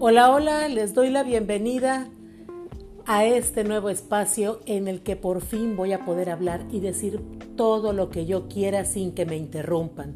[0.00, 2.06] Hola, hola, les doy la bienvenida
[3.04, 7.20] a este nuevo espacio en el que por fin voy a poder hablar y decir
[7.56, 10.14] todo lo que yo quiera sin que me interrumpan.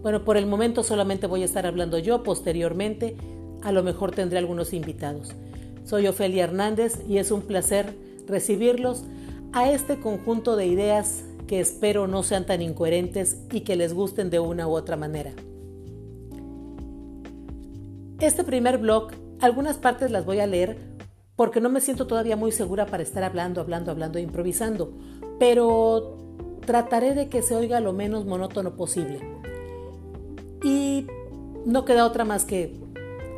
[0.00, 3.14] Bueno, por el momento solamente voy a estar hablando yo, posteriormente
[3.62, 5.34] a lo mejor tendré algunos invitados.
[5.84, 7.94] Soy Ofelia Hernández y es un placer
[8.26, 9.04] recibirlos
[9.52, 14.30] a este conjunto de ideas que espero no sean tan incoherentes y que les gusten
[14.30, 15.34] de una u otra manera.
[18.20, 20.76] Este primer blog, algunas partes las voy a leer
[21.36, 24.92] porque no me siento todavía muy segura para estar hablando, hablando, hablando e improvisando,
[25.38, 26.18] pero
[26.66, 29.20] trataré de que se oiga lo menos monótono posible.
[30.62, 31.06] Y
[31.64, 32.76] no queda otra más que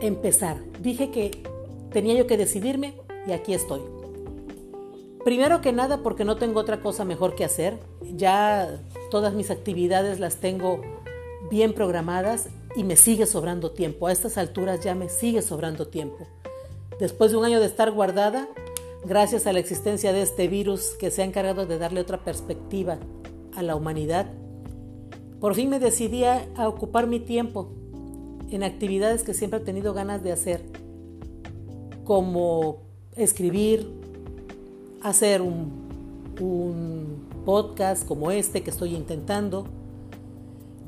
[0.00, 0.56] empezar.
[0.80, 1.44] Dije que
[1.92, 2.94] tenía yo que decidirme
[3.28, 3.82] y aquí estoy.
[5.24, 7.78] Primero que nada porque no tengo otra cosa mejor que hacer.
[8.16, 8.80] Ya
[9.12, 10.80] todas mis actividades las tengo
[11.52, 14.06] bien programadas y me sigue sobrando tiempo.
[14.06, 16.26] A estas alturas ya me sigue sobrando tiempo.
[16.98, 18.48] Después de un año de estar guardada,
[19.04, 22.98] gracias a la existencia de este virus que se ha encargado de darle otra perspectiva
[23.54, 24.26] a la humanidad,
[25.42, 27.68] por fin me decidí a, ocupar mi tiempo
[28.52, 30.62] en actividades que siempre he tenido ganas de hacer,
[32.04, 32.82] como
[33.16, 33.90] escribir,
[35.02, 35.82] hacer un,
[37.44, 39.66] podcast como este que estoy intentando,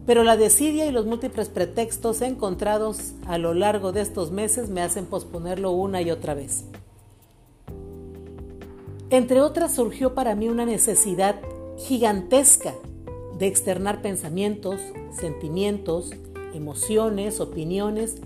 [0.07, 4.83] pero la desidia y los múltiples pretextos encontrados a lo largo de estos meses me
[4.83, 6.65] hacen posponerlo una y otra vez.
[9.11, 11.37] Entre otras surgió para mí una necesidad
[11.79, 12.75] gigantesca
[13.39, 14.81] de externar pensamientos,
[15.13, 16.11] sentimientos,
[16.53, 18.17] emociones, opiniones,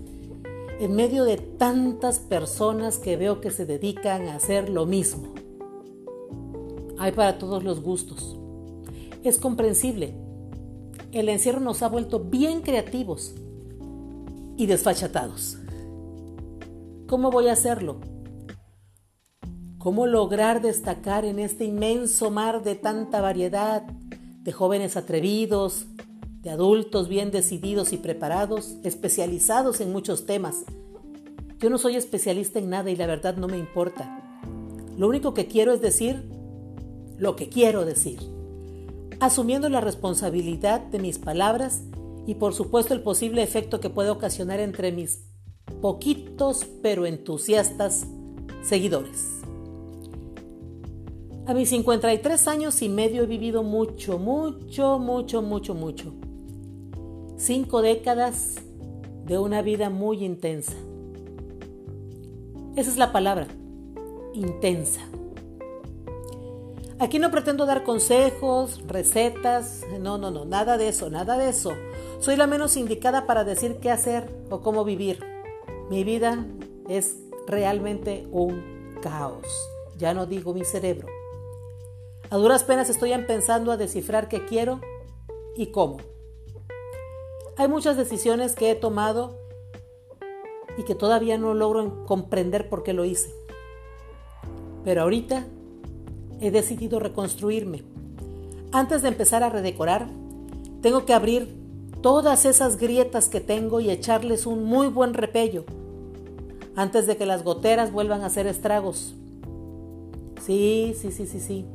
[0.79, 5.33] en medio de tantas personas que veo que se dedican a hacer lo mismo.
[6.97, 8.37] Hay para todos los gustos.
[9.23, 10.13] Es comprensible
[11.11, 13.33] el encierro nos ha vuelto bien creativos
[14.57, 15.57] y desfachatados.
[17.07, 17.99] ¿Cómo voy a hacerlo?
[19.79, 25.87] ¿Cómo lograr destacar en este inmenso mar de tanta variedad de jóvenes atrevidos,
[26.41, 30.65] de adultos bien decididos y preparados, especializados en muchos temas?
[31.59, 34.41] Yo no soy especialista en nada y la verdad no me importa.
[34.97, 36.29] Lo único que quiero es decir
[37.17, 38.38] lo que quiero decir
[39.19, 41.83] asumiendo la responsabilidad de mis palabras
[42.25, 45.25] y por supuesto el posible efecto que puede ocasionar entre mis
[45.81, 48.05] poquitos pero entusiastas
[48.61, 49.39] seguidores.
[51.47, 56.13] A mis 53 años y medio he vivido mucho, mucho, mucho, mucho, mucho.
[57.37, 58.57] Cinco décadas
[59.25, 60.73] de una vida muy intensa.
[62.75, 63.47] Esa es la palabra,
[64.33, 65.01] intensa.
[67.01, 71.71] Aquí no pretendo dar consejos, recetas, no, no, no, nada de eso, nada de eso.
[72.19, 75.23] Soy la menos indicada para decir qué hacer o cómo vivir.
[75.89, 76.45] Mi vida
[76.89, 77.15] es
[77.47, 79.47] realmente un caos.
[79.97, 81.07] Ya no digo mi cerebro.
[82.29, 84.81] A duras penas estoy empezando a descifrar qué quiero
[85.55, 85.99] y cómo.
[87.55, 89.39] Hay muchas decisiones que he tomado
[90.77, 93.33] y que todavía no logro comprender por qué lo hice.
[94.83, 95.47] Pero ahorita
[96.41, 97.83] he decidido reconstruirme.
[98.71, 100.07] Antes de empezar a redecorar,
[100.81, 101.55] tengo que abrir
[102.01, 105.65] todas esas grietas que tengo y echarles un muy buen repello
[106.75, 109.15] antes de que las goteras vuelvan a hacer estragos.
[110.45, 111.65] Sí, sí, sí, sí, sí.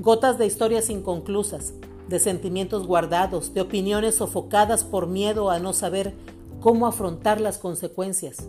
[0.00, 1.74] Gotas de historias inconclusas,
[2.08, 6.14] de sentimientos guardados, de opiniones sofocadas por miedo a no saber
[6.60, 8.48] cómo afrontar las consecuencias.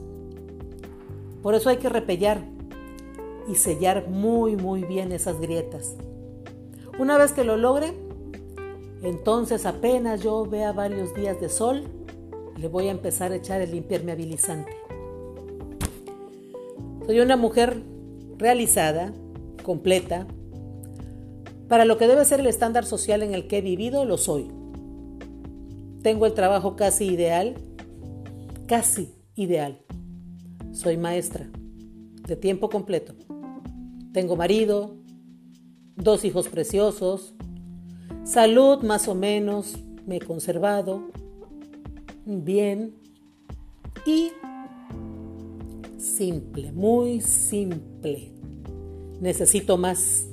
[1.44, 2.44] Por eso hay que repellar,
[3.48, 5.96] y sellar muy muy bien esas grietas.
[7.00, 7.94] Una vez que lo logre,
[9.04, 11.84] entonces apenas yo vea varios días de sol,
[12.58, 14.72] le voy a empezar a echar el impermeabilizante.
[17.06, 17.82] Soy una mujer
[18.38, 19.14] realizada,
[19.64, 20.28] completa.
[21.68, 24.52] Para lo que debe ser el estándar social en el que he vivido, lo soy.
[26.04, 27.56] Tengo el trabajo casi ideal,
[28.68, 29.82] casi ideal.
[30.72, 31.50] Soy maestra
[32.28, 33.14] de tiempo completo.
[34.14, 34.96] Tengo marido,
[35.96, 37.34] dos hijos preciosos,
[38.26, 41.12] salud más o menos, me he conservado
[42.26, 42.96] bien
[44.06, 44.32] y
[45.98, 48.32] simple, muy simple.
[49.22, 50.28] Necesito más.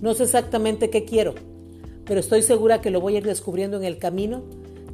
[0.00, 1.34] No sé exactamente qué quiero,
[2.04, 4.42] pero estoy segura que lo voy a ir descubriendo en el camino,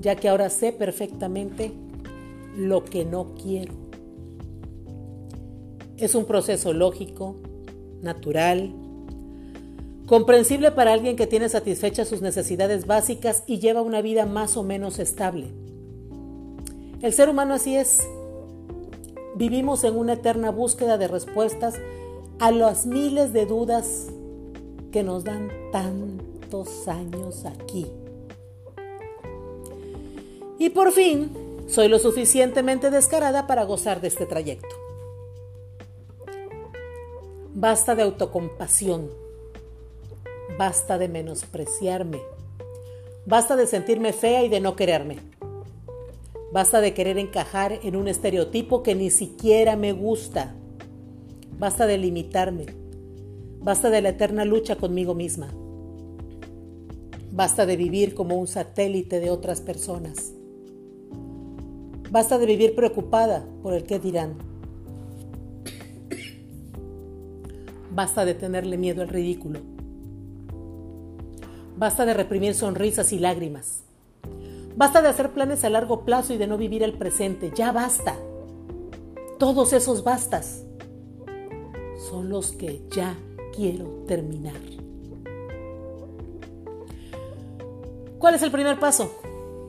[0.01, 1.73] ya que ahora sé perfectamente
[2.57, 3.90] lo que no quiero.
[6.01, 7.37] Es un proceso lógico,
[8.01, 8.73] natural,
[10.07, 14.63] comprensible para alguien que tiene satisfechas sus necesidades básicas y lleva una vida más o
[14.63, 15.49] menos estable.
[17.03, 18.01] El ser humano así es.
[19.37, 21.75] vivimos en una eterna búsqueda de respuestas
[22.39, 24.09] a las miles de dudas
[24.93, 27.87] que nos dan tantos años aquí.
[30.59, 31.31] Y por fin,
[31.69, 34.90] soy lo suficientemente descarada para gozar de este trayecto.
[37.61, 39.11] Basta de autocompasión.
[40.59, 42.23] Basta de menospreciarme.
[43.27, 45.19] Basta de sentirme fea y de no quererme.
[46.55, 50.55] Basta de querer encajar en un estereotipo que ni siquiera me gusta.
[51.59, 52.65] Basta de limitarme.
[53.59, 55.53] Basta de la eterna lucha conmigo misma.
[57.31, 60.33] Basta de vivir como un satélite de otras personas.
[62.11, 64.50] Basta de vivir preocupada por el que dirán.
[67.91, 69.61] Basta de tenerle miedo al ridículo.
[71.77, 73.85] Basta de reprimir sonrisas y lágrimas.
[74.77, 77.53] Basta de hacer planes a largo plazo y de no vivir el presente.
[77.55, 78.17] Ya basta.
[79.39, 80.65] Todos esos bastas
[82.09, 83.17] son los que ya
[83.55, 84.61] quiero terminar.
[88.19, 89.11] ¿Cuál es el primer paso?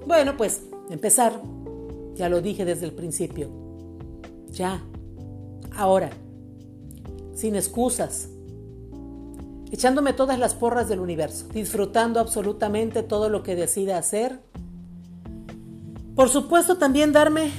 [0.05, 1.41] Bueno, pues empezar.
[2.15, 3.49] Ya lo dije desde el principio.
[4.51, 4.83] Ya.
[5.75, 6.09] Ahora.
[7.41, 8.29] Sin excusas.
[9.71, 11.47] Echándome todas las porras del universo.
[11.47, 14.39] Disfrutando absolutamente todo lo que decida hacer
[16.15, 17.51] por supuesto, también darme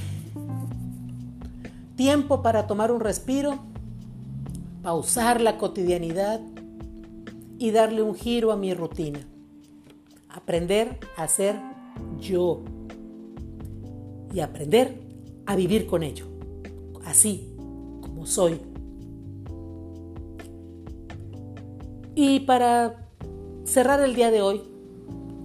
[1.97, 3.59] tiempo para tomar un respiro,
[4.83, 6.41] pausar la cotidianidad
[7.59, 9.21] y darle un giro a mi rutina.
[10.29, 11.57] Aprender a ser
[12.21, 12.63] yo
[14.35, 15.01] y aprender
[15.47, 16.27] a vivir con ello,
[17.05, 17.55] así
[18.01, 18.72] como soy.
[22.15, 23.09] Y para
[23.65, 24.63] cerrar el día de hoy,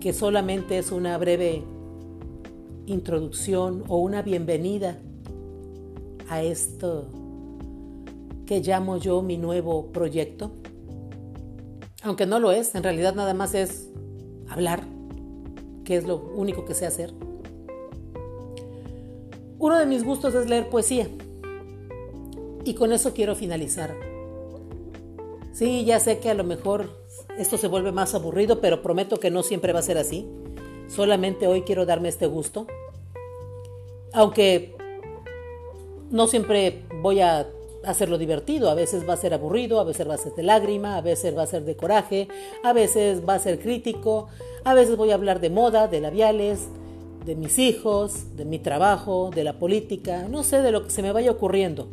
[0.02, 1.64] que solamente es una breve
[2.86, 4.98] introducción o una bienvenida
[6.30, 7.08] a esto
[8.46, 10.52] que llamo yo mi nuevo proyecto.
[12.04, 13.90] Aunque no lo es, en realidad nada más es
[14.50, 14.84] hablar,
[15.86, 17.14] que es lo único que sé hacer.
[19.58, 21.08] Uno de mis gustos es leer poesía.
[22.66, 24.07] Y con eso quiero finalizar.
[25.58, 26.88] Sí, ya sé que a lo mejor
[27.40, 30.28] esto se vuelve más aburrido, pero prometo que no siempre va a ser así.
[30.88, 32.68] Solamente hoy quiero darme este gusto.
[34.14, 34.76] Aunque
[36.12, 37.48] no siempre voy a
[37.84, 40.96] hacerlo divertido, a veces va a ser aburrido, a veces va a ser de lágrima,
[40.96, 42.28] a veces va a ser de coraje,
[42.64, 44.28] a veces va a ser crítico,
[44.64, 46.68] a veces voy a hablar de moda, de labiales,
[47.26, 51.02] de mis hijos, de mi trabajo, de la política, no sé de lo que se
[51.02, 51.88] me vaya ocurriendo.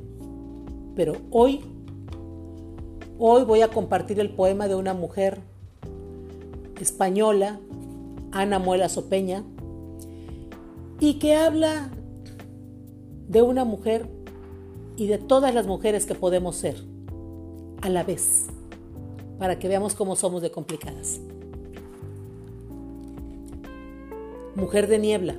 [0.95, 1.65] Pero hoy,
[3.19, 5.41] hoy voy a compartir el poema de una mujer
[6.81, 7.61] española
[8.35, 9.45] Ana Muela Sopeña,
[10.99, 11.91] y que habla
[13.29, 14.09] de una mujer
[14.97, 16.77] y de todas las mujeres que podemos ser
[17.81, 18.47] a la vez,
[19.39, 21.21] para que veamos cómo somos de complicadas.
[24.57, 25.37] Mujer de niebla,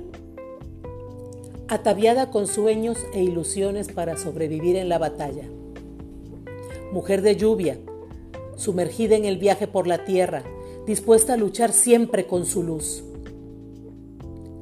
[1.68, 5.44] ataviada con sueños e ilusiones para sobrevivir en la batalla.
[6.92, 7.78] Mujer de lluvia,
[8.56, 10.44] sumergida en el viaje por la tierra,
[10.86, 13.02] dispuesta a luchar siempre con su luz.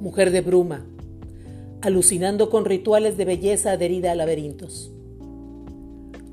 [0.00, 0.86] Mujer de bruma,
[1.82, 4.90] alucinando con rituales de belleza adherida a laberintos.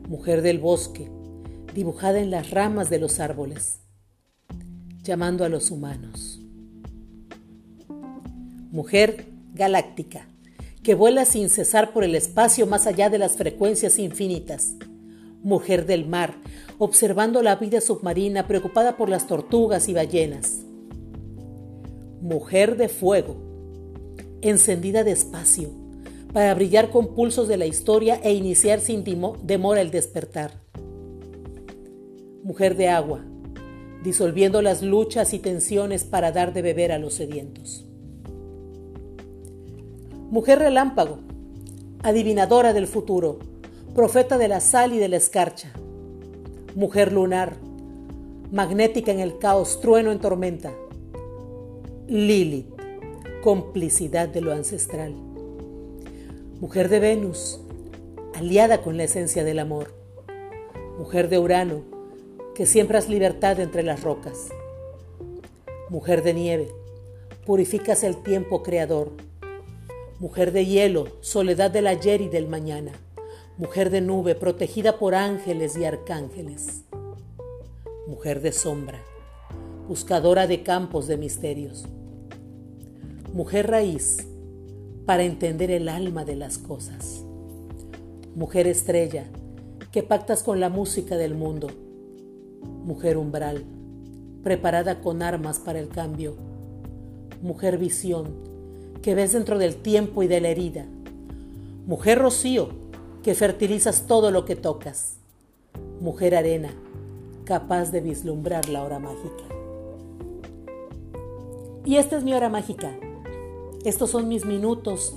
[0.08, 1.10] Mujer del bosque,
[1.74, 3.80] dibujada en las ramas de los árboles,
[5.04, 6.40] llamando a los humanos.
[8.72, 10.28] Mujer galáctica,
[10.84, 14.76] que vuela sin cesar por el espacio más allá de las frecuencias infinitas.
[15.44, 16.36] Mujer del mar,
[16.78, 20.60] observando la vida submarina preocupada por las tortugas y ballenas.
[22.22, 23.38] Mujer de fuego,
[24.42, 25.70] encendida despacio,
[26.32, 29.04] para brillar con pulsos de la historia e iniciar sin
[29.44, 30.62] demora el despertar.
[32.44, 33.26] Mujer de agua,
[34.04, 37.86] disolviendo las luchas y tensiones para dar de beber a los sedientos.
[40.30, 41.20] Mujer relámpago,
[42.04, 43.40] adivinadora del futuro,
[43.94, 45.70] profeta de la sal y de la escarcha,
[46.76, 47.58] mujer lunar,
[48.50, 50.72] magnética en el caos, trueno en tormenta.
[52.08, 52.70] Lilith,
[53.44, 55.14] complicidad de lo ancestral.
[56.62, 57.60] Mujer de Venus,
[58.34, 59.94] aliada con la esencia del amor.
[60.98, 61.82] Mujer de Urano,
[62.56, 64.50] que siembras libertad entre las rocas.
[65.90, 66.68] Mujer de nieve,
[67.46, 69.12] purificas el tiempo creador.
[70.20, 72.94] Mujer de hielo, soledad del ayer y del mañana
[73.58, 76.84] mujer de nube protegida por ángeles y arcángeles,
[78.08, 79.02] mujer de sombra,
[79.88, 81.86] buscadora de campos de misterios,
[83.34, 84.26] mujer raíz
[85.06, 87.24] para entender el alma de las cosas,
[88.36, 89.26] mujer estrella,
[89.92, 91.68] que pactas con la música del mundo,
[92.86, 93.66] mujer umbral,
[94.44, 96.36] preparada con armas para el cambio,
[97.42, 98.30] mujer visión,
[99.02, 100.86] que ves dentro del tiempo y de la herida,
[101.86, 102.70] mujer rocío,
[103.24, 105.18] que fertilizas todo lo que tocas,
[106.00, 106.74] mujer arena,
[107.46, 109.44] capaz de vislumbrar la hora mágica.
[111.86, 112.96] Y esta es mi hora mágica.
[113.86, 115.16] Estos son mis minutos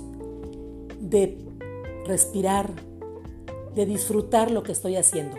[0.99, 1.37] de
[2.05, 2.73] respirar,
[3.75, 5.37] de disfrutar lo que estoy haciendo.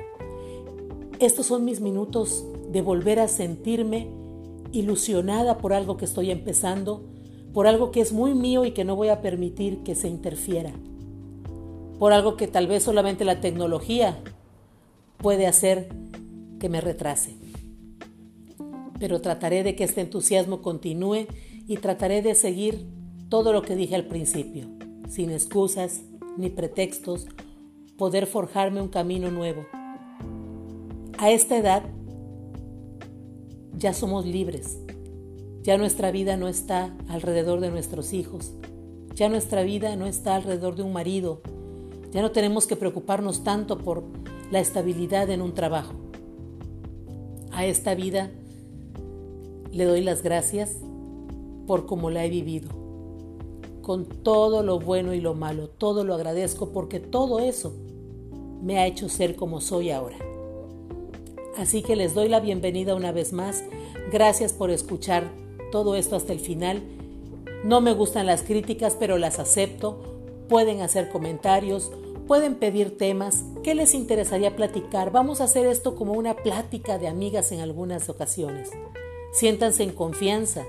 [1.19, 4.09] Estos son mis minutos de volver a sentirme
[4.73, 7.05] ilusionada por algo que estoy empezando,
[7.53, 10.73] por algo que es muy mío y que no voy a permitir que se interfiera,
[11.99, 14.19] por algo que tal vez solamente la tecnología
[15.19, 15.88] puede hacer
[16.59, 17.37] que me retrase.
[18.99, 21.26] Pero trataré de que este entusiasmo continúe
[21.67, 22.87] y trataré de seguir
[23.29, 24.69] todo lo que dije al principio,
[25.09, 26.03] sin excusas
[26.37, 27.26] ni pretextos,
[27.97, 29.67] poder forjarme un camino nuevo.
[31.19, 31.83] A esta edad
[33.76, 34.79] ya somos libres,
[35.62, 38.53] ya nuestra vida no está alrededor de nuestros hijos,
[39.15, 41.41] ya nuestra vida no está alrededor de un marido,
[42.13, 44.05] ya no tenemos que preocuparnos tanto por
[44.51, 45.95] la estabilidad en un trabajo.
[47.53, 48.31] A esta vida
[49.73, 50.77] le doy las gracias
[51.67, 52.87] por cómo la he vivido
[53.87, 55.69] con todo lo bueno y lo malo.
[55.69, 57.73] Todo lo agradezco porque todo eso
[58.61, 60.17] me ha hecho ser como soy ahora.
[61.57, 63.63] Así que les doy la bienvenida una vez más.
[64.13, 65.31] Gracias por escuchar
[65.71, 66.83] todo esto hasta el final.
[67.65, 70.16] No me gustan las críticas, pero las acepto.
[70.49, 71.93] Pueden hacer comentarios,
[72.26, 73.45] pueden pedir temas.
[73.62, 75.11] ¿Qué les interesaría platicar?
[75.11, 78.71] Vamos a hacer esto como una plática de amigas en algunas ocasiones.
[79.33, 80.65] Siéntanse en confianza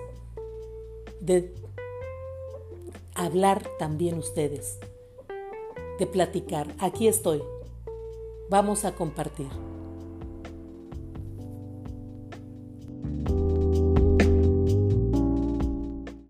[1.20, 1.54] de
[3.16, 4.78] hablar también ustedes,
[6.00, 6.68] de platicar.
[6.80, 7.42] Aquí estoy.
[8.50, 9.48] Vamos a compartir.